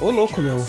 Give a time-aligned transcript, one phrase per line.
[0.00, 0.64] Ô louco, meu.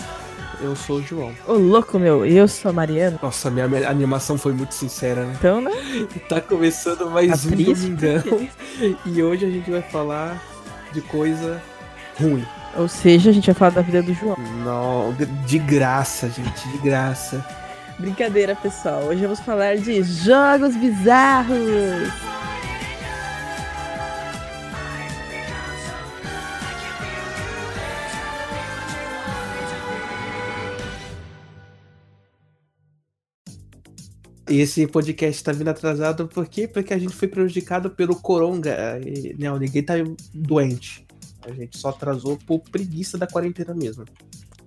[0.60, 1.32] Eu sou o João.
[1.46, 3.18] Ô louco, meu, eu sou a Mariana.
[3.22, 5.34] Nossa, minha animação foi muito sincera, né?
[5.38, 5.70] Então, né?
[6.28, 7.50] Tá começando mais Tá um?
[7.56, 8.48] Domingão.
[9.06, 10.42] E hoje a gente vai falar
[10.92, 11.62] de coisa
[12.20, 12.46] ruim.
[12.76, 14.36] Ou seja, a gente vai falar da vida do João.
[14.64, 15.14] Não,
[15.46, 17.44] de graça, gente, de graça.
[17.98, 19.04] Brincadeira, pessoal.
[19.04, 21.58] Hoje vamos falar de jogos bizarros.
[34.58, 36.66] Esse podcast tá vindo atrasado por quê?
[36.66, 39.00] Porque a gente foi prejudicado pelo coronga.
[39.04, 39.94] E, não, ninguém tá
[40.34, 41.06] doente.
[41.42, 44.04] A gente só atrasou por preguiça da quarentena mesmo.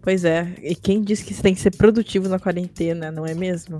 [0.01, 3.33] Pois é, e quem disse que você tem que ser produtivo na quarentena, não é
[3.33, 3.77] mesmo?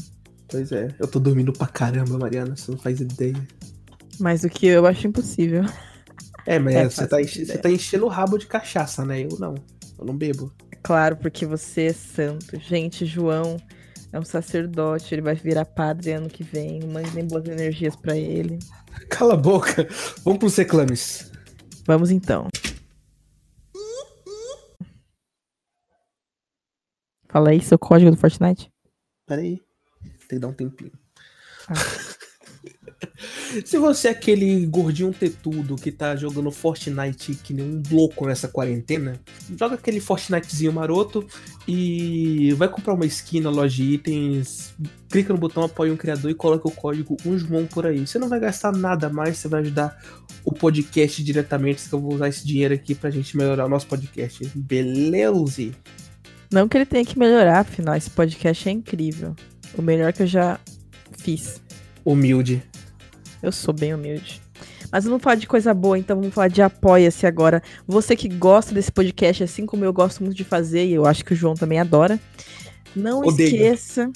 [0.47, 3.35] Pois é, eu tô dormindo pra caramba, Mariana, você não faz ideia.
[4.19, 5.63] Mais do que eu acho impossível.
[6.45, 9.21] É, mas É, você, tá enche- você tá enchendo o rabo de cachaça, né?
[9.21, 9.55] Eu não.
[9.97, 10.51] Eu não bebo.
[10.81, 12.59] Claro, porque você é santo.
[12.59, 13.55] Gente, João
[14.13, 16.85] é um sacerdote, ele vai virar padre ano que vem.
[16.85, 18.59] Mandem boas energias pra ele.
[19.09, 19.87] Cala a boca.
[20.23, 21.31] Vamos pros reclames.
[21.87, 22.47] Vamos então.
[27.27, 28.71] Fala aí seu código do Fortnite.
[29.25, 29.59] Pera aí.
[30.29, 30.91] Tem que dar um tempinho.
[31.67, 32.12] Ah.
[33.65, 38.47] Se você é aquele gordinho tetudo que tá jogando Fortnite que nem um louco nessa
[38.47, 39.19] quarentena,
[39.57, 41.25] joga aquele Fortnitezinho maroto
[41.67, 44.73] e vai comprar uma skin na loja de itens,
[45.09, 48.05] clica no botão apoia um criador e coloca o código um João por aí.
[48.05, 49.97] Você não vai gastar nada mais, você vai ajudar
[50.43, 53.87] o podcast diretamente, que eu vou usar esse dinheiro aqui pra gente melhorar o nosso
[53.87, 54.49] podcast.
[54.55, 55.71] Beleza?
[56.51, 59.35] Não que ele tenha que melhorar, afinal, esse podcast é incrível.
[59.75, 60.59] O melhor que eu já
[61.17, 61.61] fiz.
[62.05, 62.61] Humilde.
[63.43, 64.41] Eu sou bem humilde.
[64.89, 67.61] Mas vamos falar de coisa boa, então vamos falar de Apoia-se agora.
[67.85, 71.25] Você que gosta desse podcast, assim como eu gosto muito de fazer, e eu acho
[71.25, 72.17] que o João também adora,
[72.95, 73.47] não Odeio.
[73.49, 74.09] esqueça.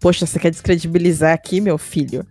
[0.00, 2.26] Poxa, você quer descredibilizar aqui, meu filho?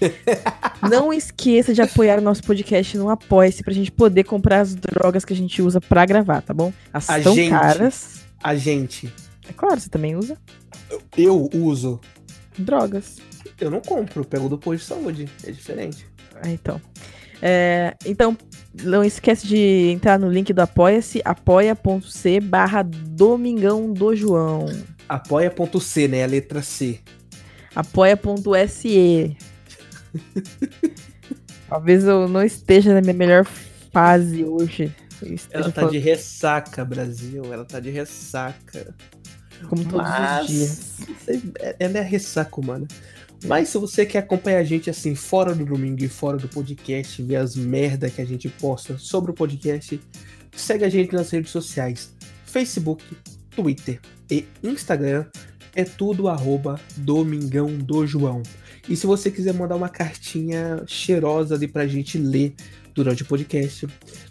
[0.88, 5.24] não esqueça de apoiar o nosso podcast no Apoia-se pra gente poder comprar as drogas
[5.24, 6.72] que a gente usa pra gravar, tá bom?
[6.92, 7.50] As A são gente.
[7.50, 8.20] caras.
[8.42, 9.12] A gente.
[9.48, 10.38] É claro, você também usa
[11.16, 12.00] Eu uso.
[12.56, 13.16] drogas.
[13.60, 15.28] Eu não compro, pego do posto de saúde.
[15.44, 16.06] É diferente.
[16.36, 16.80] Ah, então.
[17.42, 18.36] É, então,
[18.82, 24.66] não esquece de entrar no link do Apoia-se, apoia.c barra Domingão do João.
[25.08, 26.24] Apoia.c, né?
[26.24, 27.00] A letra C.
[27.74, 29.36] Apoia.se.
[31.68, 33.46] Talvez eu não esteja na minha melhor
[33.92, 34.92] fase hoje.
[35.50, 37.42] Ela tá falando de ressaca, Brasil.
[37.52, 38.94] Ela tá de ressaca.
[39.68, 40.96] como todos Mas- os dias.
[41.78, 42.88] Ela é ressaca humana.
[43.44, 47.22] Mas se você quer acompanhar a gente assim, fora do domingo e fora do podcast,
[47.22, 50.00] ver as merda que a gente posta sobre o podcast,
[50.54, 52.12] segue a gente nas redes sociais:
[52.44, 53.04] Facebook,
[53.50, 54.00] Twitter
[54.30, 55.26] e Instagram.
[55.72, 58.42] É tudo arroba Domingão do João.
[58.88, 62.54] E se você quiser mandar uma cartinha cheirosa ali pra gente ler
[62.92, 63.86] durante o podcast,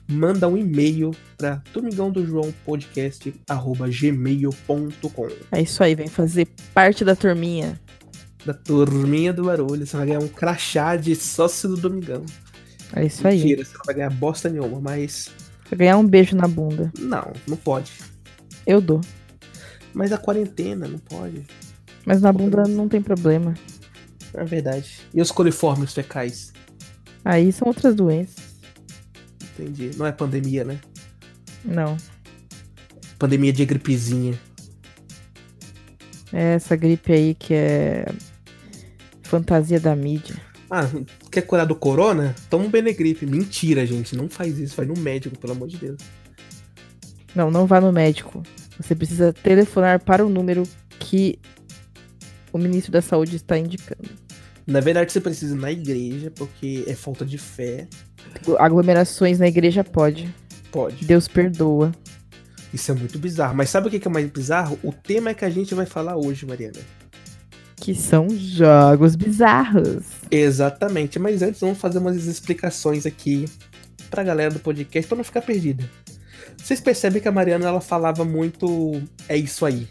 [0.05, 6.45] manda um e-mail para domingão do João podcast arroba gmail.com É isso aí, vem fazer
[6.73, 7.79] parte da turminha.
[8.45, 9.85] Da turminha do barulho.
[9.85, 12.25] Você vai ganhar um crachá de sócio do Domingão.
[12.95, 13.39] É isso aí.
[13.39, 15.31] Mentira, você não vai ganhar bosta nenhuma, mas.
[15.69, 16.91] Vai ganhar um beijo na bunda.
[16.97, 17.91] Não, não pode.
[18.65, 19.01] Eu dou.
[19.93, 21.45] Mas a quarentena, não pode.
[22.05, 23.53] Mas na bunda não tem problema.
[24.33, 25.01] É verdade.
[25.13, 26.53] E os coliformes fecais?
[27.23, 28.55] Aí são outras doenças.
[29.53, 29.91] Entendi.
[29.97, 30.79] Não é pandemia, né?
[31.65, 31.97] Não.
[33.17, 34.39] Pandemia de gripezinha.
[36.31, 38.05] É essa gripe aí que é
[39.29, 40.35] fantasia da mídia.
[40.71, 40.87] Ah,
[41.31, 42.35] quer curar do corona?
[42.49, 43.25] Toma um Benegripe.
[43.25, 44.15] Mentira, gente.
[44.15, 44.75] Não faz isso.
[44.75, 45.99] Vai no médico, pelo amor de Deus.
[47.35, 48.43] Não, não vá no médico.
[48.79, 50.63] Você precisa telefonar para o número
[50.99, 51.39] que
[52.51, 54.09] o ministro da Saúde está indicando.
[54.65, 57.87] Na verdade, você precisa ir na igreja, porque é falta de fé.
[58.57, 60.33] Aglomerações na igreja pode.
[60.71, 61.05] Pode.
[61.05, 61.91] Deus perdoa.
[62.73, 63.55] Isso é muito bizarro.
[63.55, 64.77] Mas sabe o que é mais bizarro?
[64.83, 66.79] O tema é que a gente vai falar hoje, Mariana.
[67.79, 70.03] Que são jogos bizarros.
[70.29, 73.45] Exatamente, mas antes vamos fazer umas explicações aqui
[74.09, 75.89] pra galera do podcast pra não ficar perdida.
[76.57, 79.87] Vocês percebem que a Mariana ela falava muito é isso aí.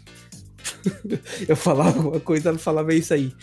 [1.47, 3.33] Eu falava uma coisa, ela falava é isso aí.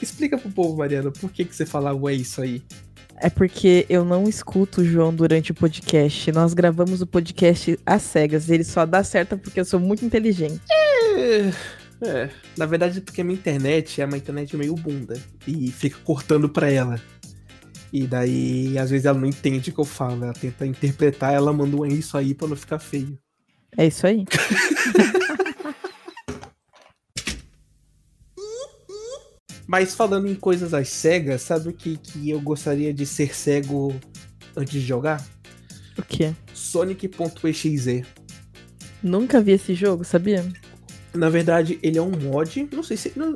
[0.00, 2.62] Explica pro povo, Mariana, por que, que você falava é isso aí?
[3.18, 6.30] É porque eu não escuto o João durante o podcast.
[6.32, 8.50] Nós gravamos o podcast às cegas.
[8.50, 10.60] Ele só dá certo porque eu sou muito inteligente.
[10.70, 11.50] É,
[12.02, 16.48] é, na verdade, porque a minha internet é uma internet meio bunda e fica cortando
[16.48, 17.00] pra ela.
[17.92, 20.24] E daí, às vezes, ela não entende o que eu falo.
[20.24, 23.18] Ela tenta interpretar, ela manda um é isso aí pra não ficar feio.
[23.76, 24.24] É isso aí.
[29.66, 33.92] Mas falando em coisas às cegas, sabe o que, que eu gostaria de ser cego
[34.56, 35.26] antes de jogar?
[35.98, 36.32] O quê?
[36.54, 38.04] Sonic.exe.
[39.02, 40.44] Nunca vi esse jogo, sabia?
[41.16, 42.68] Na verdade, ele é um mod.
[42.72, 43.12] Não sei se.
[43.16, 43.34] Não,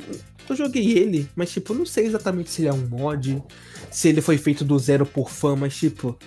[0.49, 3.43] eu joguei ele, mas tipo, não sei exatamente se ele é um mod,
[3.91, 6.19] se ele foi feito do zero por fã, mas tipo,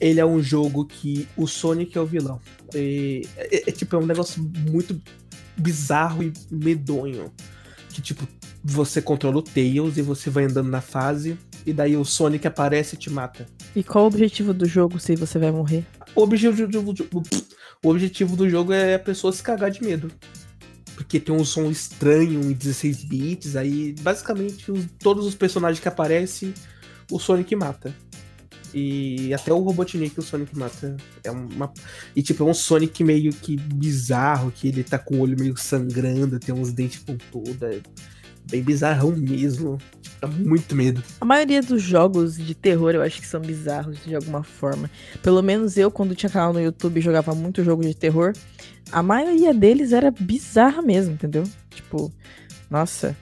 [0.00, 2.40] ele é um jogo que o Sonic é o vilão.
[2.74, 5.00] E, é, é, tipo, é um negócio muito
[5.56, 7.32] bizarro e medonho.
[7.90, 8.26] Que tipo,
[8.64, 12.94] você controla o Tails e você vai andando na fase, e daí o Sonic aparece
[12.94, 13.46] e te mata.
[13.74, 15.84] E qual o objetivo do jogo se você vai morrer?
[16.14, 17.22] O objetivo do,
[17.82, 20.10] o objetivo do jogo é a pessoa se cagar de medo.
[20.96, 25.86] Porque tem um som estranho em 16 bits, aí basicamente os, todos os personagens que
[25.86, 26.54] aparecem,
[27.12, 27.94] o Sonic mata.
[28.72, 30.96] E até o Robotnik o Sonic mata.
[31.22, 31.70] É uma.
[32.14, 35.56] E tipo, é um Sonic meio que bizarro, que ele tá com o olho meio
[35.56, 37.82] sangrando, tem uns dentes pontudos.
[38.48, 39.78] Bem bizarrão mesmo.
[40.00, 41.02] Tipo, dá muito medo.
[41.20, 44.90] A maioria dos jogos de terror eu acho que são bizarros de alguma forma.
[45.22, 48.32] Pelo menos eu, quando tinha canal no YouTube, jogava muito jogo de terror.
[48.92, 51.44] A maioria deles era bizarra mesmo, entendeu?
[51.70, 52.12] Tipo,
[52.70, 53.16] nossa,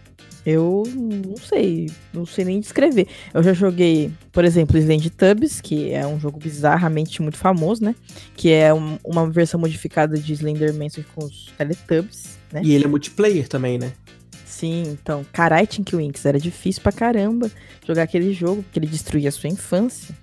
[0.45, 3.09] eu não sei, não sei nem descrever.
[3.33, 7.95] Eu já joguei, por exemplo, Sland Tubs, que é um jogo bizarramente muito famoso, né?
[8.37, 12.61] Que é um, uma versão modificada de Slenderman com os Teletubbies, né?
[12.63, 13.93] E ele é multiplayer também, né?
[14.65, 17.51] Sim, então, carai, Tinky Winks, era difícil pra caramba
[17.87, 20.17] jogar aquele jogo, porque ele destruía a sua infância.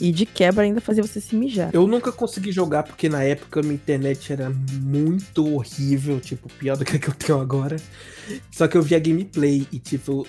[0.00, 1.70] E de quebra ainda fazia você se mijar.
[1.72, 6.84] Eu nunca consegui jogar porque na época minha internet era muito horrível, tipo, pior do
[6.84, 7.74] que a que eu tenho agora.
[8.48, 10.24] Só que eu via gameplay e, tipo,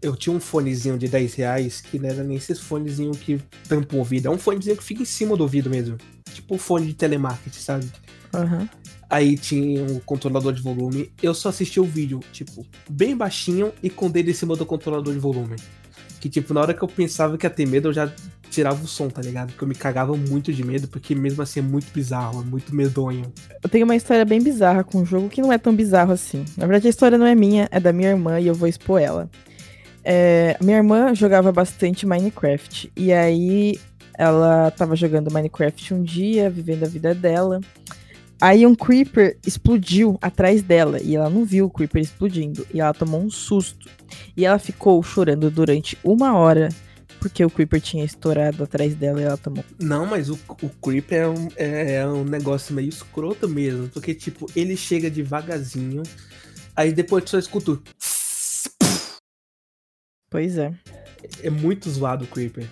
[0.00, 3.96] eu tinha um fonezinho de 10 reais que não era nem esses fonezinho que tampa
[3.96, 4.28] o ouvido.
[4.28, 5.98] É um fonezinho que fica em cima do ouvido mesmo.
[6.32, 7.86] Tipo um fone de telemarketing, sabe?
[8.34, 8.68] Uhum.
[9.08, 11.12] Aí tinha um controlador de volume.
[11.22, 14.64] Eu só assisti o vídeo, tipo, bem baixinho e com o dedo em cima do
[14.64, 15.56] controlador de volume.
[16.18, 18.10] Que, tipo, na hora que eu pensava que ia ter medo, eu já
[18.48, 19.48] tirava o som, tá ligado?
[19.48, 22.74] Porque eu me cagava muito de medo, porque mesmo assim é muito bizarro, é muito
[22.74, 23.32] medonho.
[23.62, 26.44] Eu tenho uma história bem bizarra com um jogo que não é tão bizarro assim.
[26.56, 29.00] Na verdade, a história não é minha, é da minha irmã e eu vou expor
[29.00, 29.28] ela.
[30.04, 32.92] É, minha irmã jogava bastante Minecraft.
[32.96, 33.78] E aí
[34.16, 37.60] ela tava jogando Minecraft um dia, vivendo a vida dela.
[38.42, 42.66] Aí um Creeper explodiu atrás dela e ela não viu o Creeper explodindo.
[42.74, 43.88] E ela tomou um susto.
[44.36, 46.68] E ela ficou chorando durante uma hora
[47.20, 49.64] porque o Creeper tinha estourado atrás dela e ela tomou.
[49.78, 53.88] Não, mas o, o Creeper é um, é, é um negócio meio escroto mesmo.
[53.90, 56.02] Porque, tipo, ele chega devagarzinho,
[56.74, 57.78] aí depois só escuta.
[60.28, 60.74] Pois é.
[61.44, 62.66] É muito zoado o Creeper.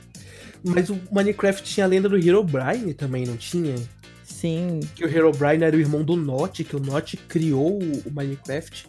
[0.65, 3.77] Mas o Minecraft tinha a lenda do Herobrine também, não tinha?
[4.41, 4.81] Sim.
[4.95, 8.89] Que o Herobrine era o irmão do Notch, que o Notch criou o Minecraft.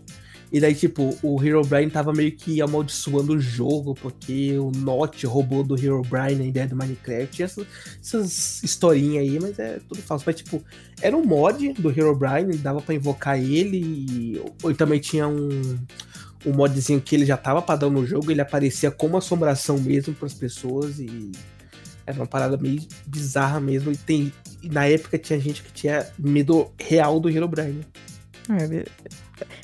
[0.50, 5.62] E daí, tipo, o Herobrine tava meio que amaldiçoando o jogo, porque o Notch roubou
[5.62, 7.44] do Herobrine a ideia do Minecraft.
[7.44, 7.68] Essas,
[8.01, 10.24] essas historinhas aí, mas é tudo falso.
[10.25, 10.63] Mas, tipo,
[11.01, 13.77] era um mod do Herobrine, dava para invocar ele.
[13.77, 15.77] E, ou também tinha um,
[16.46, 20.27] um modzinho que ele já tava padrão no jogo, ele aparecia como assombração mesmo para
[20.27, 21.00] as pessoas.
[21.00, 21.31] E
[22.05, 23.91] era uma parada meio bizarra mesmo.
[23.91, 27.86] E, tem, e na época tinha gente que tinha medo real do Herobrine.
[28.50, 28.86] É,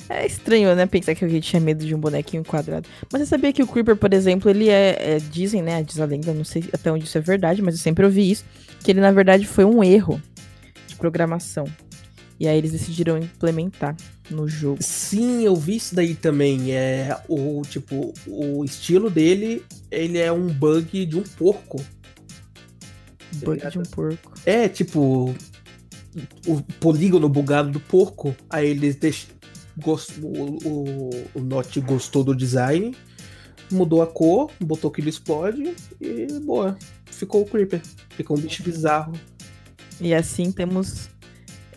[0.09, 0.85] é estranho, né?
[0.85, 2.87] Pensar que alguém tinha medo de um bonequinho quadrado.
[3.11, 5.15] Mas você sabia que o Creeper, por exemplo, ele é.
[5.15, 5.83] é dizem, né?
[5.83, 8.45] Diz a lenda, não sei até onde isso é verdade, mas eu sempre ouvi isso.
[8.83, 10.21] Que ele, na verdade, foi um erro
[10.87, 11.65] de programação.
[12.39, 13.95] E aí eles decidiram implementar
[14.29, 14.77] no jogo.
[14.81, 16.71] Sim, eu vi isso daí também.
[16.71, 21.83] É o tipo, o estilo dele, ele é um bug de um porco.
[23.35, 24.33] Bug de um porco.
[24.45, 25.35] É, tipo,
[26.45, 28.35] o polígono bugado do porco.
[28.49, 29.35] Aí eles deixam.
[29.85, 32.95] O, o, o Note gostou do design,
[33.71, 36.75] mudou a cor, botou que ele explode e boa.
[37.05, 37.81] Ficou o Creeper.
[38.09, 39.13] Ficou um bicho bizarro.
[40.01, 41.09] E assim temos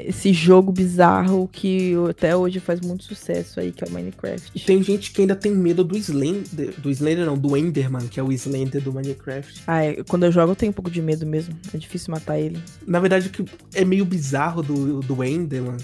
[0.06, 4.64] esse jogo bizarro que até hoje faz muito sucesso aí, que é o Minecraft.
[4.64, 8.22] Tem gente que ainda tem medo do Slender, do Slender não, do Enderman, que é
[8.22, 9.62] o Slender do Minecraft.
[9.66, 12.38] Ah, é, quando eu jogo eu tenho um pouco de medo mesmo, é difícil matar
[12.38, 12.60] ele.
[12.86, 13.30] Na verdade,
[13.74, 15.76] é meio bizarro do, do Enderman,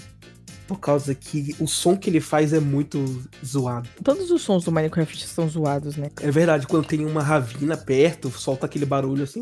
[0.67, 3.87] por causa que o som que ele faz é muito zoado.
[4.03, 6.09] Todos os sons do Minecraft são zoados, né?
[6.21, 9.41] É verdade, quando tem uma ravina perto, solta aquele barulho assim.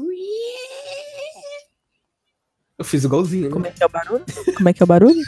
[2.78, 3.50] Eu fiz igualzinho.
[3.50, 3.70] Como né?
[3.70, 4.26] é que é o barulho?
[4.58, 5.22] Como é que é o barulho?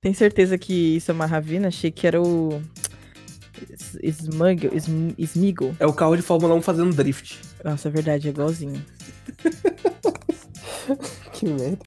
[0.00, 1.68] Tem certeza que isso é uma ravina?
[1.68, 2.62] Achei que era o.
[4.02, 4.72] Smuggle,
[5.18, 5.76] Smeagol.
[5.78, 7.38] É o carro de Fórmula 1 fazendo drift.
[7.62, 8.84] Nossa, é verdade, é igualzinho.
[11.32, 11.78] que merda.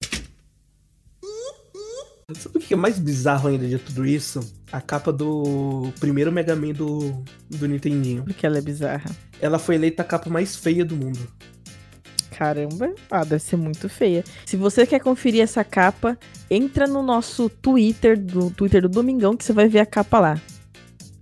[2.34, 4.40] Sabe o que é mais bizarro ainda de tudo isso?
[4.72, 8.24] A capa do primeiro Mega Man do, do Nintendinho.
[8.24, 9.12] Porque ela é bizarra.
[9.40, 11.20] Ela foi eleita a capa mais feia do mundo.
[12.32, 14.24] Caramba, ah, deve ser muito feia.
[14.44, 16.18] Se você quer conferir essa capa,
[16.50, 20.42] entra no nosso Twitter, do Twitter do Domingão, que você vai ver a capa lá.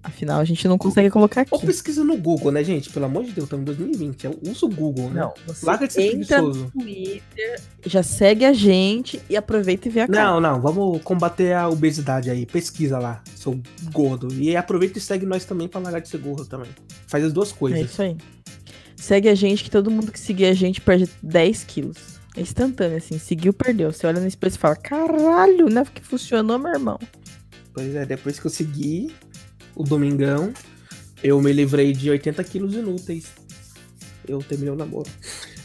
[0.03, 1.49] Afinal, a gente não consegue colocar aqui.
[1.53, 2.89] Ou pesquisa no Google, né, gente?
[2.89, 4.25] Pelo amor de Deus, estamos em 2020.
[4.25, 5.21] Eu uso o Google, né?
[5.21, 6.71] Não, você Larga de ser entra preguiçoso.
[6.75, 10.19] no Twitter, já segue a gente e aproveita e vê a capa.
[10.21, 12.45] Não, não, vamos combater a obesidade aí.
[12.45, 13.57] Pesquisa lá, seu
[13.93, 14.27] gordo.
[14.33, 16.69] E aproveita e segue nós também pra largar de ser gordo também.
[17.07, 17.89] Faz as duas É coisas.
[17.91, 18.17] isso aí.
[18.97, 21.97] Segue a gente, que todo mundo que seguir a gente perde 10 quilos.
[22.35, 23.17] É instantâneo, assim.
[23.19, 23.91] Seguiu, perdeu.
[23.93, 25.85] Você olha no espelho e fala, caralho, né?
[25.93, 26.99] Que funcionou, meu irmão.
[27.73, 29.13] Pois é, depois que eu segui
[29.75, 30.51] o Domingão,
[31.23, 33.25] eu me livrei de 80 quilos inúteis.
[34.27, 35.09] Eu terminei o namoro.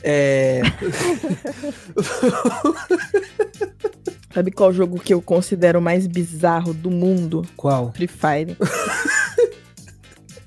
[0.02, 0.62] É.
[4.32, 7.44] Sabe qual jogo que eu considero o mais bizarro do mundo?
[7.56, 7.92] Qual?
[7.92, 8.56] Free Fire.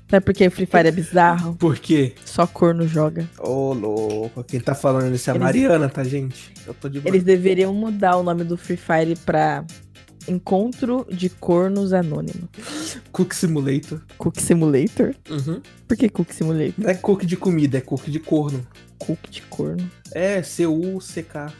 [0.08, 1.54] Sabe por que o Free Fire é bizarro?
[1.56, 2.14] Por quê?
[2.24, 3.28] Só corno joga.
[3.38, 4.44] Ô, louco.
[4.44, 6.52] Quem tá falando isso é a Eles- Mariana, tá, gente?
[6.66, 7.10] Eu tô de boa.
[7.10, 9.64] Eles deveriam mudar o nome do Free Fire pra
[10.28, 12.48] Encontro de Cornos Anônimo.
[13.10, 14.00] Cook Simulator.
[14.16, 15.14] Cook Simulator?
[15.28, 15.60] Uhum.
[15.86, 16.74] Por que Cook Simulator?
[16.78, 18.66] Não é cook de comida, é cook de corno.
[18.98, 19.90] Cook de corno.
[20.12, 21.52] É, C-U-C-K.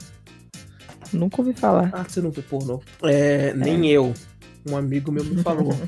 [1.12, 1.90] Nunca ouvi falar.
[1.92, 2.80] Ah, você não vê pornô.
[3.02, 4.14] É, nem eu.
[4.68, 5.72] Um amigo meu me falou.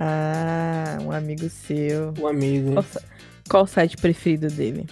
[0.00, 2.14] Ah, um amigo seu.
[2.20, 2.74] Um amigo.
[2.74, 2.84] Qual,
[3.48, 4.86] qual o site preferido dele?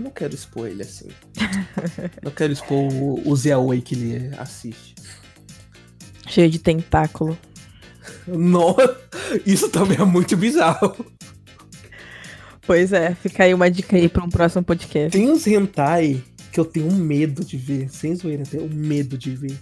[0.00, 1.08] Não quero expor ele assim.
[2.22, 4.94] não quero expor o, o Oi que ele assiste.
[6.26, 7.38] Cheio de tentáculo.
[8.26, 8.98] Nossa,
[9.44, 11.04] isso também é muito bizarro.
[12.66, 15.10] Pois é, fica aí uma dica aí pra um próximo podcast.
[15.10, 17.90] Tem uns hentai que eu tenho medo de ver.
[17.90, 19.58] Sem zoeira, eu tenho medo de ver.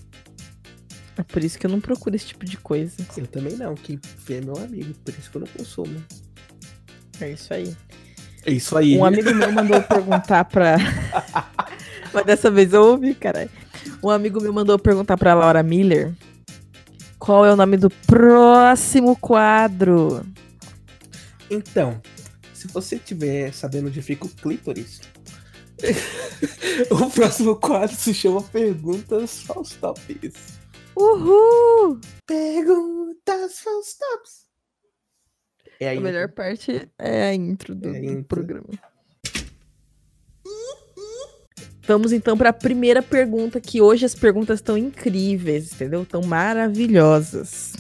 [1.17, 2.95] É por isso que eu não procuro esse tipo de coisa.
[3.17, 6.01] Eu também não, quem vê é meu amigo, por isso que eu não consumo.
[7.21, 7.75] É isso aí.
[8.49, 8.97] É isso aí.
[8.97, 10.79] Um amigo meu mandou perguntar pra.
[12.15, 13.51] Mas dessa vez eu ouvi, caralho.
[14.03, 16.15] Um amigo meu mandou perguntar pra Laura Miller
[17.19, 20.25] qual é o nome do próximo quadro.
[21.51, 22.01] Então,
[22.55, 25.03] se você tiver sabendo onde fica o clítoris,
[26.91, 30.59] o próximo quadro se chama Perguntas Faustops.
[30.97, 32.01] Uhul!
[32.27, 34.48] Perguntas Faustops.
[35.81, 35.99] É aí.
[35.99, 38.25] A melhor parte é a intro do, É a do intro.
[38.25, 38.69] programa.
[41.87, 46.03] Vamos então para a primeira pergunta, que hoje as perguntas estão incríveis, entendeu?
[46.03, 47.73] Estão maravilhosas.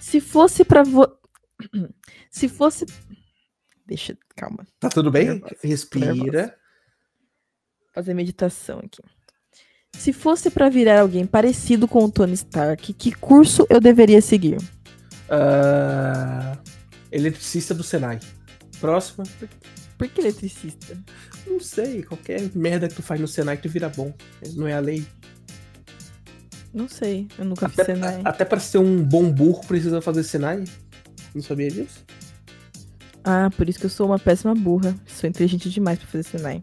[0.00, 1.06] Se fosse para vo...
[2.30, 2.84] Se fosse
[3.86, 5.28] Deixa, calma, Tá tudo bem?
[5.28, 5.56] Nervosa.
[5.62, 6.58] Respira.
[7.94, 9.00] fazer meditação aqui.
[9.94, 14.58] Se fosse para virar alguém parecido com o Tony Stark, que curso eu deveria seguir?
[15.28, 16.56] Ah,
[17.10, 18.20] eletricista do Senai.
[18.80, 19.24] Próxima.
[19.98, 20.96] Por que eletricista?
[21.46, 24.12] Não sei, qualquer merda que tu faz no Senai tu vira bom.
[24.54, 25.04] Não é a lei.
[26.74, 28.20] Não sei, eu nunca fiz Até, Senai.
[28.24, 30.64] até pra ser um bom burro precisa fazer Senai.
[31.34, 32.04] Não sabia disso?
[33.24, 34.94] Ah, por isso que eu sou uma péssima burra.
[35.06, 36.60] Sou inteligente demais pra fazer Senai.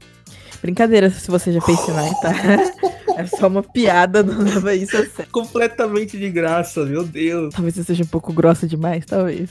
[0.62, 2.32] Brincadeira se você já fez Senai, tá?
[3.18, 5.32] É só uma piada, não leva isso a sério.
[5.32, 7.54] Completamente de graça, meu Deus.
[7.54, 9.50] Talvez eu seja um pouco grossa demais, talvez.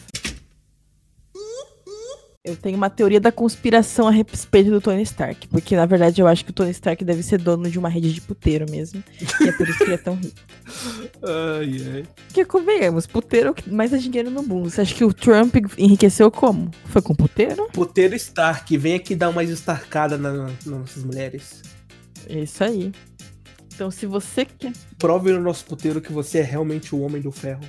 [2.44, 5.46] Eu tenho uma teoria da conspiração a respeito do Tony Stark.
[5.46, 8.12] Porque, na verdade, eu acho que o Tony Stark deve ser dono de uma rede
[8.12, 9.02] de puteiro mesmo.
[9.40, 10.34] E é por isso que ele é tão rico.
[11.22, 12.04] Ai, ai.
[12.26, 14.68] Porque, convenhamos, puteiro é mais dá dinheiro no mundo.
[14.68, 16.72] Você acha que o Trump enriqueceu como?
[16.86, 17.68] Foi com puteiro?
[17.72, 21.62] Puteiro Stark, vem aqui dar mais estarcada na, nas nossas mulheres.
[22.28, 22.92] É isso aí.
[23.74, 27.32] Então, se você quer Prove no nosso puteiro que você é realmente o homem do
[27.32, 27.62] ferro.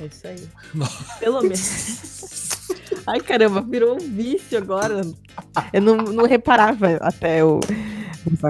[0.00, 0.48] É isso aí.
[1.18, 2.48] Pelo menos.
[3.06, 5.02] Ai, caramba, virou um vício agora.
[5.72, 7.40] Eu não, não reparava até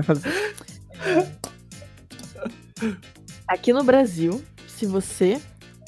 [0.03, 0.55] fazer.
[3.47, 5.41] Aqui no Brasil, se você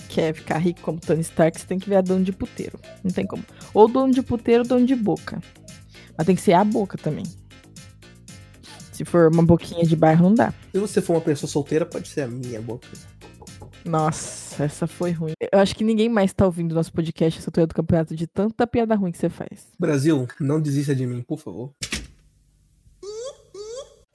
[0.09, 2.79] quer ficar rico como Tony Stark, você tem que virar dono de puteiro.
[3.05, 3.45] Não tem como.
[3.75, 5.41] Ou dono de puteiro ou dono de boca.
[6.17, 7.25] Mas tem que ser a boca também.
[9.01, 10.53] Se for uma boquinha de bairro, não dá.
[10.73, 12.87] Se você for uma pessoa solteira, pode ser a minha boca.
[13.83, 15.33] Nossa, essa foi ruim.
[15.51, 18.95] Eu acho que ninguém mais tá ouvindo nosso podcast, essa do campeonato, de tanta piada
[18.95, 19.69] ruim que você faz.
[19.79, 21.73] Brasil, não desista de mim, por favor.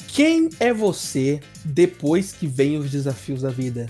[0.09, 3.87] Quem é você depois que vem os desafios da vida?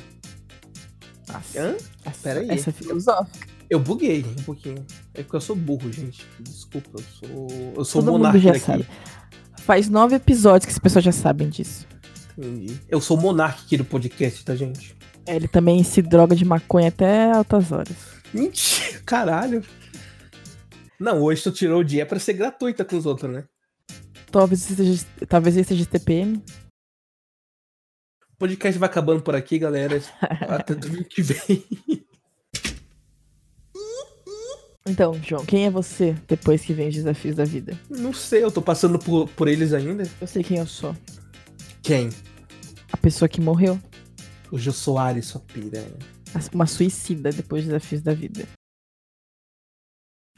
[1.28, 1.76] Nossa, Hã?
[2.06, 2.50] essa, Pera aí.
[2.52, 3.48] essa é filosófica.
[3.70, 4.86] Eu buguei um pouquinho.
[5.14, 6.26] É porque eu sou burro, gente.
[6.40, 7.74] Desculpa, eu sou.
[7.76, 8.66] Eu sou Todo mundo monarca já daqui.
[8.66, 8.88] sabe.
[9.66, 11.88] Faz nove episódios que as pessoas já sabem disso.
[12.38, 12.80] Entendi.
[12.88, 14.96] Eu sou o monarca aqui do podcast, tá, gente?
[15.26, 17.98] É, ele também se droga de maconha até altas horas.
[18.32, 19.64] Mentira, caralho.
[21.00, 23.46] Não, hoje tu tirou o dia pra ser gratuita com os outros, né?
[24.32, 26.44] Talvez seja, talvez seja TPM.
[28.34, 30.00] O podcast vai acabando por aqui, galera.
[30.48, 31.66] Até domingo que vem.
[34.88, 37.78] Então, João, quem é você depois que vem os desafios da vida?
[37.90, 40.04] Não sei, eu tô passando por, por eles ainda.
[40.22, 40.96] Eu sei quem eu sou.
[41.82, 42.10] Quem?
[42.92, 43.80] A pessoa que morreu.
[44.52, 45.98] O Jô Soares, sua piranha.
[46.54, 48.48] Uma suicida depois dos desafios da vida.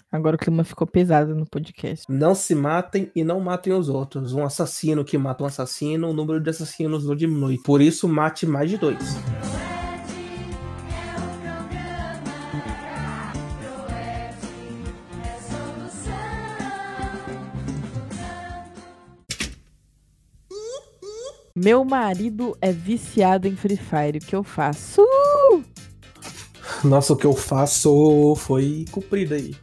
[0.09, 2.05] Agora o clima ficou pesado no podcast.
[2.07, 4.31] Não se matem e não matem os outros.
[4.31, 7.57] Um assassino que mata um assassino, o número de assassinos não diminui.
[7.61, 9.17] Por isso, mate mais de dois.
[21.59, 24.19] Meu marido é viciado em Free Fire.
[24.19, 25.03] O que eu faço?
[26.83, 29.55] Nossa, o que eu faço foi cumprido aí.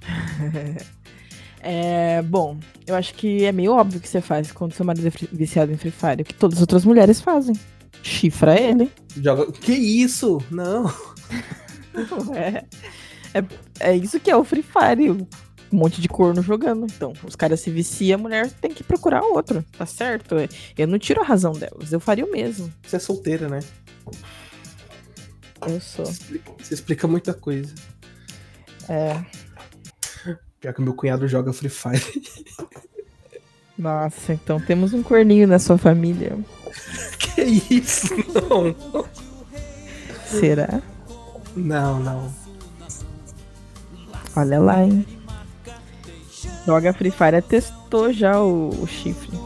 [1.62, 5.12] é, bom, eu acho que é meio óbvio que você faz quando seu marido é
[5.32, 6.22] viciado em Free Fire.
[6.22, 7.54] O que todas as outras mulheres fazem.
[8.02, 8.90] Chifra ele.
[9.16, 9.52] Joga.
[9.52, 10.42] Que isso?
[10.50, 10.92] Não.
[12.34, 12.64] é,
[13.34, 13.44] é,
[13.78, 15.24] é isso que é o Free Fire.
[15.74, 16.86] Um monte de corno jogando.
[16.86, 19.64] Então, os caras se viciam, a mulher tem que procurar outro.
[19.76, 20.36] Tá certo?
[20.78, 21.92] Eu não tiro a razão delas.
[21.92, 22.72] Eu faria o mesmo.
[22.86, 23.58] Você é solteira, né?
[25.66, 26.06] Eu sou.
[26.06, 27.74] Você explica, você explica muita coisa.
[28.88, 29.20] É.
[30.60, 32.22] Pior que meu cunhado joga Free Fire.
[33.76, 36.38] Nossa, então temos um corninho na sua família.
[37.18, 37.42] que
[37.74, 38.14] isso?
[38.32, 39.04] Não.
[40.24, 40.80] Será?
[41.56, 42.32] Não, não.
[44.36, 45.04] Olha lá, hein?
[46.66, 49.38] Joga Free Fire testou já o, o chifre.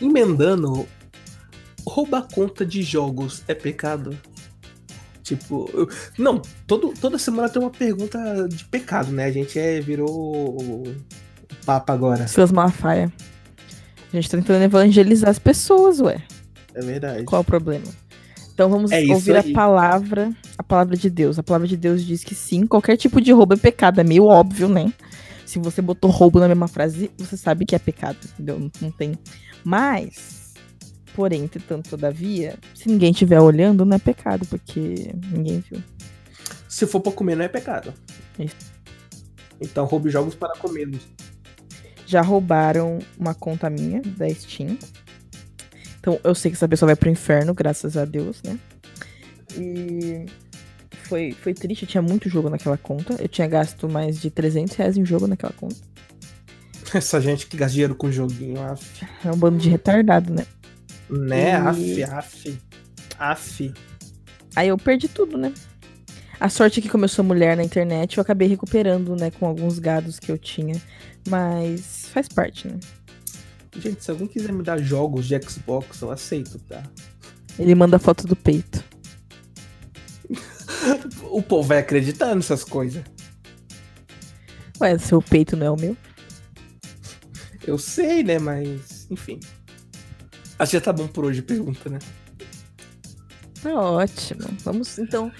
[0.00, 0.86] emendando,
[1.86, 4.16] roubar conta de jogos é pecado?
[5.22, 9.24] Tipo, eu, não, todo, toda semana tem uma pergunta de pecado, né?
[9.24, 10.84] A gente é, virou o
[11.64, 12.28] Papa agora.
[12.28, 13.12] Silas Malafaia.
[14.12, 16.22] A gente tá tentando evangelizar as pessoas, ué.
[16.74, 17.24] É verdade.
[17.24, 17.86] Qual o problema?
[18.56, 21.38] Então vamos é ouvir a palavra, a palavra de Deus.
[21.38, 24.00] A palavra de Deus diz que sim, qualquer tipo de roubo é pecado.
[24.00, 24.90] É meio óbvio, né?
[25.44, 28.58] Se você botou roubo na mesma frase, você sabe que é pecado, entendeu?
[28.58, 29.12] Não, não tem
[29.62, 30.54] mas,
[31.12, 35.82] porém, entretanto, todavia, se ninguém estiver olhando, não é pecado, porque ninguém viu.
[36.68, 37.92] Se for pra comer, não é pecado.
[38.38, 38.72] Isso.
[39.60, 40.88] Então roube jogos para comer.
[42.06, 44.78] Já roubaram uma conta minha da Steam.
[46.06, 48.56] Então eu sei que essa pessoa vai pro inferno, graças a Deus, né?
[49.56, 50.24] E
[51.02, 53.16] foi, foi triste, eu tinha muito jogo naquela conta.
[53.20, 55.74] Eu tinha gasto mais de 300 reais em jogo naquela conta.
[56.94, 59.04] Essa gente que gasta dinheiro com joguinho, af.
[59.24, 60.46] É um bando de retardado, né?
[61.10, 62.04] Né, e...
[62.04, 62.58] af, af.
[63.18, 63.74] Af.
[64.54, 65.52] Aí eu perdi tudo, né?
[66.38, 69.44] A sorte é que, como eu sou mulher na internet, eu acabei recuperando, né, com
[69.46, 70.80] alguns gados que eu tinha.
[71.28, 72.78] Mas faz parte, né?
[73.78, 76.82] Gente, se alguém quiser me dar jogos de Xbox, eu aceito, tá?
[77.58, 78.82] Ele manda foto do peito.
[81.30, 83.02] o povo vai acreditar nessas coisas.
[84.80, 85.96] Ué, seu peito não é o meu?
[87.66, 88.38] Eu sei, né?
[88.38, 89.40] Mas, enfim.
[90.58, 91.98] Acho que já tá bom por hoje, pergunta, né?
[93.62, 94.42] Tá ótimo.
[94.62, 95.32] Vamos então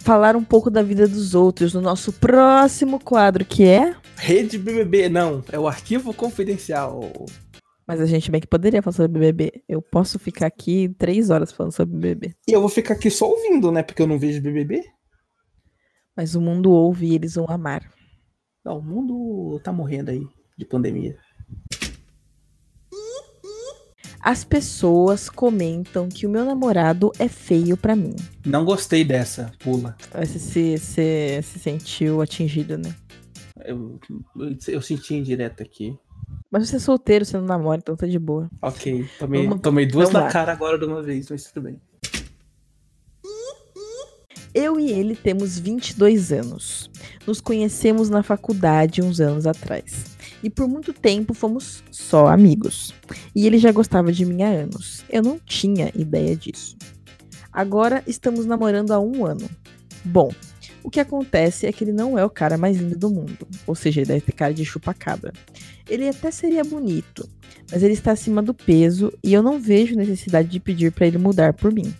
[0.00, 3.94] falar um pouco da vida dos outros no nosso próximo quadro, que é.
[4.30, 7.00] Rede BBB, não, é o arquivo confidencial.
[7.84, 9.64] Mas a gente bem que poderia falar sobre BBB.
[9.68, 12.36] Eu posso ficar aqui três horas falando sobre BBB.
[12.46, 13.82] E eu vou ficar aqui só ouvindo, né?
[13.82, 14.84] Porque eu não vejo BBB.
[16.16, 17.82] Mas o mundo ouve e eles vão amar.
[18.64, 20.24] Não, o mundo tá morrendo aí
[20.56, 21.18] de pandemia.
[24.20, 28.14] As pessoas comentam que o meu namorado é feio para mim.
[28.46, 29.96] Não gostei dessa, pula.
[30.14, 32.94] Você se, se, se sentiu atingido, né?
[33.64, 34.00] Eu,
[34.68, 35.96] eu, senti indireta aqui.
[36.50, 38.50] Mas você é solteiro, você não namora, então tá de boa.
[38.62, 41.80] Ok, tomei, tomei duas na cara agora de uma vez, mas tudo bem.
[44.52, 46.90] Eu e ele temos 22 anos.
[47.24, 50.16] Nos conhecemos na faculdade uns anos atrás.
[50.42, 52.92] E por muito tempo fomos só amigos.
[53.34, 55.04] E ele já gostava de mim há anos.
[55.08, 56.76] Eu não tinha ideia disso.
[57.52, 59.48] Agora estamos namorando há um ano.
[60.04, 60.32] Bom,
[60.82, 63.46] o que acontece é que ele não é o cara mais lindo do mundo.
[63.66, 65.32] Ou seja, ele deve ter cara de chupacabra.
[65.88, 67.28] Ele até seria bonito,
[67.70, 71.18] mas ele está acima do peso e eu não vejo necessidade de pedir para ele
[71.18, 71.92] mudar por mim.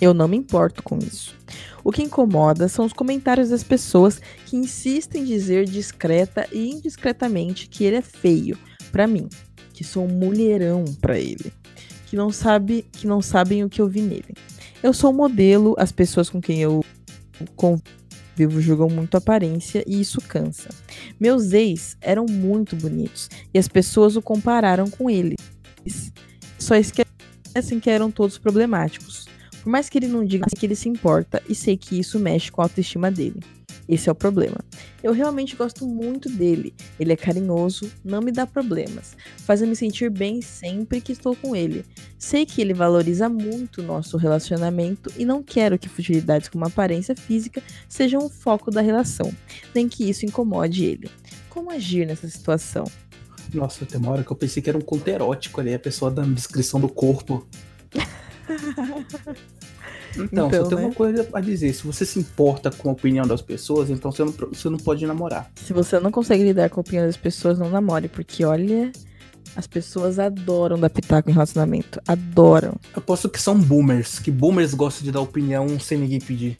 [0.00, 1.36] Eu não me importo com isso.
[1.84, 7.68] O que incomoda são os comentários das pessoas que insistem em dizer discreta e indiscretamente
[7.68, 8.58] que ele é feio
[8.90, 9.28] para mim,
[9.72, 11.52] que sou um mulherão para ele,
[12.06, 14.34] que não sabe, que não sabem o que eu vi nele.
[14.82, 16.82] Eu sou um modelo, as pessoas com quem eu
[17.56, 20.68] convivo julgam muito aparência e isso cansa.
[21.18, 25.36] Meus ex eram muito bonitos e as pessoas o compararam com eles.
[26.58, 29.26] Só esquecem que eram todos problemáticos.
[29.62, 32.50] Por mais que ele não diga que ele se importa, e sei que isso mexe
[32.50, 33.40] com a autoestima dele.
[33.90, 34.58] Esse é o problema.
[35.02, 36.72] Eu realmente gosto muito dele.
[36.98, 41.34] Ele é carinhoso, não me dá problemas, faz eu me sentir bem sempre que estou
[41.34, 41.84] com ele.
[42.16, 47.16] Sei que ele valoriza muito o nosso relacionamento e não quero que futilidades como aparência
[47.16, 49.34] física sejam o foco da relação,
[49.74, 51.10] nem que isso incomode ele.
[51.48, 52.84] Como agir nessa situação?
[53.52, 56.12] Nossa, tem uma hora que eu pensei que era um conto erótico ali, a pessoa
[56.12, 57.44] dando descrição do corpo.
[60.16, 60.84] Então, então, só tem né?
[60.84, 61.72] uma coisa a dizer.
[61.72, 65.06] Se você se importa com a opinião das pessoas, então você não, você não pode
[65.06, 65.50] namorar.
[65.54, 68.08] Se você não consegue lidar com a opinião das pessoas, não namore.
[68.08, 68.90] Porque, olha,
[69.56, 72.00] as pessoas adoram dar pitaco em relacionamento.
[72.06, 72.74] Adoram.
[72.94, 74.18] Eu posso que são boomers.
[74.18, 76.56] Que boomers gostam de dar opinião sem ninguém pedir.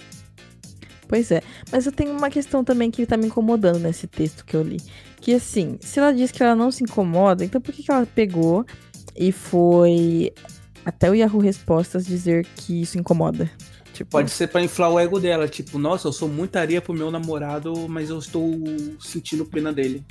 [1.08, 1.42] Pois é.
[1.72, 4.78] Mas eu tenho uma questão também que tá me incomodando nesse texto que eu li.
[5.20, 8.06] Que assim, se ela diz que ela não se incomoda, então por que, que ela
[8.06, 8.64] pegou
[9.16, 10.32] e foi
[10.90, 13.50] até o Yahoo Respostas dizer que isso incomoda.
[13.92, 16.92] Tipo, Pode ser para inflar o ego dela, tipo, nossa, eu sou muita areia pro
[16.92, 18.52] meu namorado, mas eu estou
[19.00, 20.04] sentindo pena dele.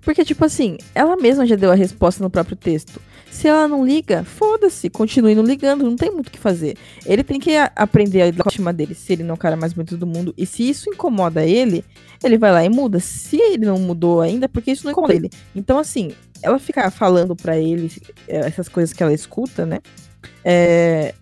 [0.00, 3.00] Porque, tipo assim, ela mesma já deu a resposta no próprio texto.
[3.30, 6.76] Se ela não liga, foda-se, continue não ligando, não tem muito o que fazer.
[7.04, 9.38] Ele tem que aprender a lidar com a estima dele, se ele não é o
[9.38, 10.32] cara mais bonito do mundo.
[10.36, 11.84] E se isso incomoda ele,
[12.24, 12.98] ele vai lá e muda.
[13.00, 15.30] Se ele não mudou ainda, é porque isso não incomoda ele.
[15.54, 17.90] Então, assim, ela ficar falando para ele
[18.26, 19.80] é, essas coisas que ela escuta, né?
[20.44, 21.14] É,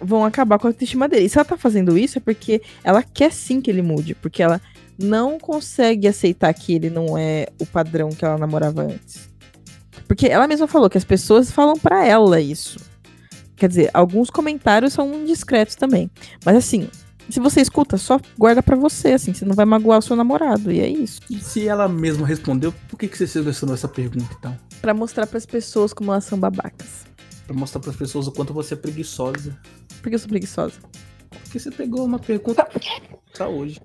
[0.00, 1.26] vão acabar com a autoestima dele.
[1.26, 4.42] E se ela tá fazendo isso é porque ela quer sim que ele mude, porque
[4.42, 4.60] ela
[4.98, 9.28] não consegue aceitar que ele não é o padrão que ela namorava antes.
[10.06, 12.78] Porque ela mesma falou que as pessoas falam para ela isso.
[13.56, 16.10] Quer dizer, alguns comentários são indiscretos também.
[16.44, 16.88] Mas assim,
[17.32, 20.70] se você escuta, só guarda para você, assim, você não vai magoar o seu namorado,
[20.70, 21.20] e é isso.
[21.28, 24.56] E se ela mesma respondeu, por que, que você selecionou essa pergunta, então?
[24.80, 27.04] Pra mostrar para as pessoas como elas são babacas.
[27.46, 29.58] Pra mostrar para as pessoas o quanto você é preguiçosa.
[30.02, 30.74] Por que eu sou preguiçosa?
[31.42, 32.66] Porque você pegou uma pergunta
[33.34, 33.80] só hoje.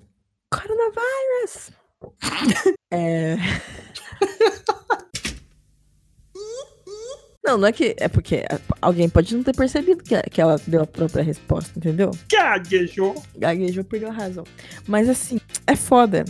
[0.50, 1.70] Coronavírus!
[2.92, 3.36] é.
[7.44, 7.96] Não, não é que.
[7.98, 8.44] É porque
[8.80, 12.10] alguém pode não ter percebido que, que ela deu a própria resposta, entendeu?
[12.30, 13.20] Gaguejou.
[13.36, 14.44] Gaguejou, perdeu a razão.
[14.86, 16.24] Mas assim, é foda.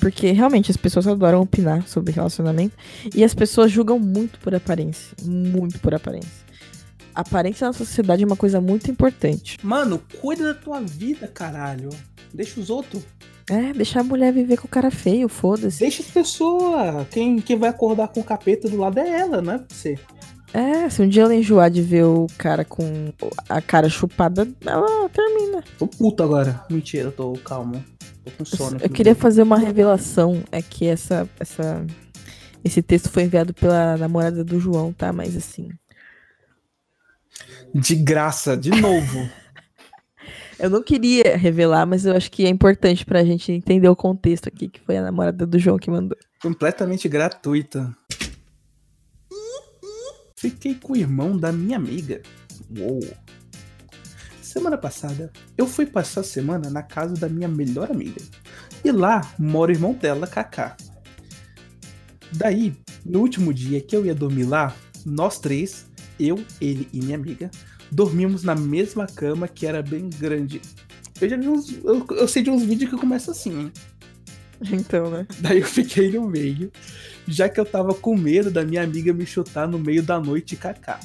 [0.00, 2.76] Porque realmente as pessoas adoram opinar sobre relacionamento.
[3.14, 5.14] E as pessoas julgam muito por aparência.
[5.22, 6.30] Muito por aparência.
[7.14, 9.58] aparência na sociedade é uma coisa muito importante.
[9.62, 11.90] Mano, cuida da tua vida, caralho.
[12.32, 13.02] Deixa os outros.
[13.50, 15.80] É, deixar a mulher viver com o cara feio, foda-se.
[15.80, 17.06] Deixa as pessoas.
[17.10, 19.98] Quem, quem vai acordar com o capeta do lado é ela, não é você.
[20.54, 23.12] É, se um dia ela enjoar de ver o cara com
[23.48, 25.64] a cara chupada, ela termina.
[25.78, 26.62] Tô puto agora.
[26.68, 27.82] Mentira, eu tô calmo.
[28.24, 28.78] Tô com sono.
[28.80, 30.42] Eu queria fazer uma revelação.
[30.52, 31.86] É que essa, essa,
[32.62, 35.10] esse texto foi enviado pela namorada do João, tá?
[35.10, 35.70] Mas assim.
[37.74, 39.28] De graça, de novo.
[40.60, 44.48] eu não queria revelar, mas eu acho que é importante pra gente entender o contexto
[44.48, 46.18] aqui, que foi a namorada do João que mandou.
[46.42, 47.90] Completamente gratuita.
[50.42, 52.20] Fiquei com o irmão da minha amiga.
[52.76, 53.00] Uou!
[54.42, 58.20] Semana passada, eu fui passar a semana na casa da minha melhor amiga.
[58.84, 60.76] E lá mora o irmão dela, Kaká.
[62.32, 62.74] Daí,
[63.06, 64.74] no último dia que eu ia dormir lá,
[65.06, 67.48] nós três, eu, ele e minha amiga,
[67.88, 70.60] dormimos na mesma cama que era bem grande.
[71.20, 71.72] Eu já vi uns.
[71.84, 73.72] Eu, eu sei de uns vídeos que começa assim, hein?
[74.70, 75.26] Então, né?
[75.40, 76.70] Daí eu fiquei no meio,
[77.26, 80.56] já que eu tava com medo da minha amiga me chutar no meio da noite
[80.56, 81.00] cacá.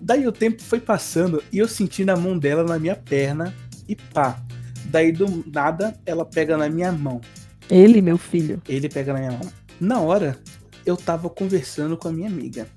[0.00, 3.54] Daí o tempo foi passando e eu senti na mão dela na minha perna
[3.88, 4.42] e pá.
[4.86, 7.20] Daí do nada ela pega na minha mão.
[7.68, 8.62] Ele, meu filho.
[8.68, 9.52] Ele pega na minha mão.
[9.80, 10.38] Na hora,
[10.84, 12.68] eu tava conversando com a minha amiga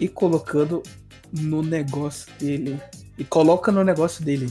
[0.00, 0.82] e colocando
[1.32, 2.80] no negócio dele.
[3.16, 4.50] E coloca no negócio dele.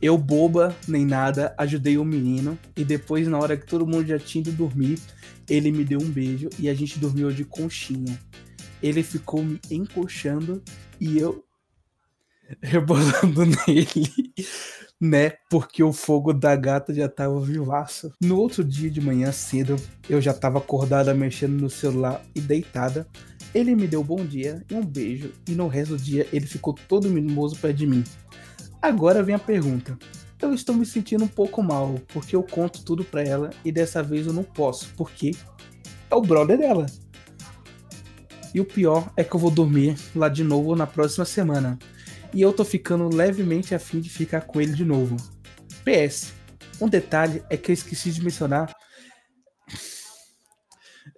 [0.00, 2.58] Eu, boba, nem nada, ajudei o menino.
[2.76, 4.98] E depois, na hora que todo mundo já tinha ido dormir,
[5.48, 8.18] ele me deu um beijo e a gente dormiu de conchinha.
[8.80, 10.62] Ele ficou me encoxando
[11.00, 11.44] e eu
[12.62, 14.32] rebolando nele,
[15.00, 15.30] né?
[15.50, 18.12] Porque o fogo da gata já tava vivaço.
[18.22, 19.76] No outro dia de manhã cedo,
[20.08, 23.06] eu já tava acordada mexendo no celular e deitada.
[23.54, 26.74] Ele me deu bom dia e um beijo, e no resto do dia ele ficou
[26.86, 28.04] todo mimoso perto de mim.
[28.80, 29.98] Agora vem a pergunta.
[30.40, 34.02] Eu estou me sentindo um pouco mal, porque eu conto tudo pra ela e dessa
[34.02, 35.32] vez eu não posso, porque
[36.10, 36.86] é o brother dela.
[38.54, 41.78] E o pior é que eu vou dormir lá de novo na próxima semana.
[42.32, 45.16] E eu tô ficando levemente afim de ficar com ele de novo.
[45.84, 46.32] PS.
[46.80, 48.74] Um detalhe é que eu esqueci de mencionar.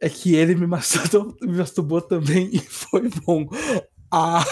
[0.01, 3.47] É que ele me masturbou, me masturbou também e foi bom.
[4.11, 4.45] Ah.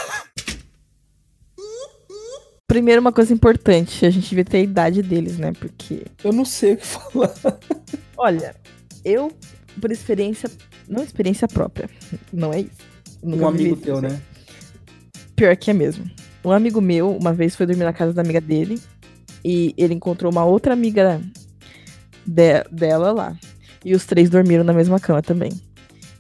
[2.68, 5.52] Primeiro, uma coisa importante, a gente devia ter a idade deles, né?
[5.58, 6.04] Porque.
[6.22, 7.32] Eu não sei o que falar.
[8.16, 8.54] Olha,
[9.02, 9.32] eu,
[9.80, 10.50] por experiência.
[10.86, 11.88] Não experiência própria.
[12.30, 12.70] Não é isso.
[13.22, 14.20] Nunca Um amigo isso, teu, né?
[15.34, 16.04] Pior que é mesmo.
[16.44, 18.78] Um amigo meu, uma vez, foi dormir na casa da amiga dele.
[19.42, 21.22] E ele encontrou uma outra amiga
[22.26, 23.36] de- dela lá.
[23.82, 25.52] E os três dormiram na mesma cama também.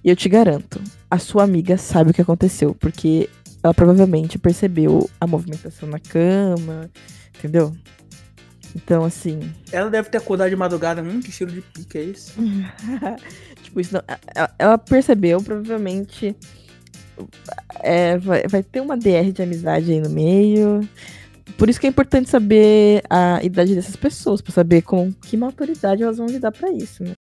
[0.02, 0.80] E eu te garanto,
[1.10, 2.74] a sua amiga sabe o que aconteceu.
[2.74, 3.28] Porque
[3.68, 6.90] ela provavelmente percebeu a movimentação na cama.
[7.36, 7.76] Entendeu?
[8.74, 9.40] Então, assim.
[9.70, 11.02] Ela deve ter acordado de madrugada.
[11.02, 12.32] Hum, que cheiro de pica é esse?
[13.62, 14.02] tipo, isso não,
[14.58, 16.34] ela, percebeu, provavelmente.
[17.80, 20.80] é, vai, vai ter uma DR de amizade aí no meio.
[21.56, 26.02] Por isso que é importante saber a idade dessas pessoas, pra saber com que maturidade
[26.02, 27.12] elas vão lidar pra isso, né?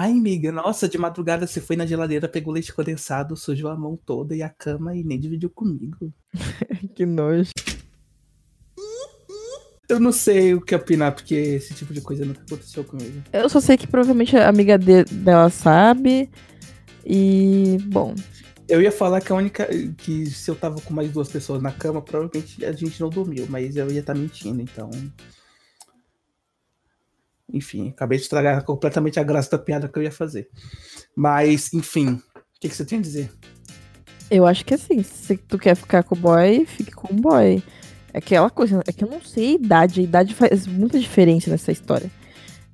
[0.00, 3.98] Ai, amiga, nossa, de madrugada você foi na geladeira, pegou leite condensado, sujou a mão
[4.06, 6.12] toda e a cama e nem dividiu comigo.
[6.94, 7.50] que nojo.
[9.88, 13.22] Eu não sei o que opinar, porque esse tipo de coisa nunca aconteceu comigo.
[13.32, 16.30] Eu só sei que provavelmente a amiga de- dela sabe.
[17.04, 18.14] E, bom,
[18.68, 19.66] Eu ia falar que a única.
[19.96, 23.46] que se eu tava com mais duas pessoas na cama, provavelmente a gente não dormiu,
[23.48, 24.90] mas eu ia estar mentindo, então.
[27.52, 30.48] Enfim, acabei de estragar completamente a graça da piada que eu ia fazer.
[31.16, 33.30] Mas, enfim, o que, que você tem a dizer?
[34.30, 37.62] eu acho que assim, se tu quer ficar com o boy, fique com o boy.
[38.12, 41.50] É aquela coisa, é que eu não sei a idade, a idade faz muita diferença
[41.50, 42.10] nessa história.